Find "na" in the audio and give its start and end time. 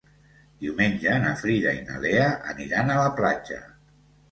1.25-1.33, 1.91-2.01